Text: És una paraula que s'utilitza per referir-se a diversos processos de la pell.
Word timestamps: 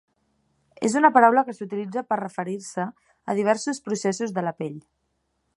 És 0.87 0.95
una 1.01 1.11
paraula 1.17 1.43
que 1.49 1.55
s'utilitza 1.57 2.03
per 2.13 2.19
referir-se 2.23 2.89
a 3.35 3.39
diversos 3.43 3.85
processos 3.91 4.35
de 4.39 4.49
la 4.49 4.59
pell. 4.63 4.85